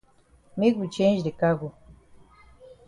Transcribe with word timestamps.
Make 0.57 0.77
we 0.79 0.87
change 0.89 1.21
de 1.21 1.31
cargo. 1.31 1.71